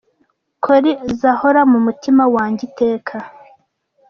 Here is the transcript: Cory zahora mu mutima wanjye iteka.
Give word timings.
Cory 0.63 0.91
zahora 1.19 1.61
mu 1.71 1.79
mutima 1.85 2.23
wanjye 2.35 2.61
iteka. 2.69 3.15